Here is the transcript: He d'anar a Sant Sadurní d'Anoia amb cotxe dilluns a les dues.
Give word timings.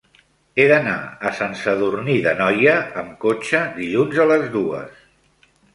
He 0.61 0.63
d'anar 0.71 0.95
a 1.29 1.33
Sant 1.41 1.53
Sadurní 1.61 2.17
d'Anoia 2.29 2.75
amb 3.03 3.15
cotxe 3.29 3.65
dilluns 3.79 4.23
a 4.27 4.31
les 4.35 4.53
dues. 4.59 5.03